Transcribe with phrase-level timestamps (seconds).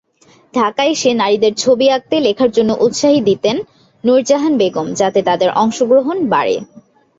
[0.53, 3.55] ঢাকায় এসে নারীদের ছবি আঁকতে, লেখার জন্য উৎসাহী দিতেন
[4.03, 6.55] নূরজাহান বেগম, যাতে তাদের অংশগ্রহণ বাড়ে।